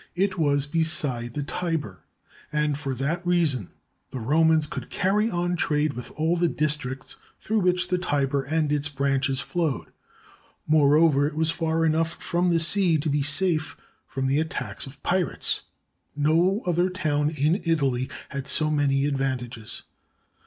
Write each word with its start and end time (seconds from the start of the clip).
It 0.15 0.35
was 0.35 0.65
beside 0.65 1.35
the 1.35 1.43
Tiber, 1.43 1.99
and 2.51 2.75
for 2.75 2.95
that 2.95 3.23
reason 3.23 3.69
the 4.09 4.17
Romans 4.19 4.65
could 4.65 4.89
carry 4.89 5.29
on 5.29 5.55
trade 5.55 5.93
with 5.93 6.09
all 6.15 6.35
the 6.35 6.47
districts 6.47 7.17
through 7.39 7.59
which 7.59 7.89
the 7.89 7.99
Tiber 7.99 8.41
and 8.41 8.71
its 8.73 8.89
branches 8.89 9.41
flowed. 9.41 9.89
Moreover, 10.65 11.27
it 11.27 11.35
was 11.35 11.51
far 11.51 11.85
enough 11.85 12.15
from 12.15 12.49
the 12.51 12.59
sea 12.59 12.97
to 12.97 13.11
be 13.11 13.21
safe 13.21 13.77
from 14.07 14.25
the 14.25 14.39
attacks 14.39 14.87
of 14.87 15.03
pirates. 15.03 15.61
No 16.15 16.63
other 16.65 16.89
town 16.89 17.29
in 17.29 17.61
Italy 17.63 18.09
had 18.29 18.47
so 18.47 18.71
many 18.71 19.05
advantages. 19.05 19.83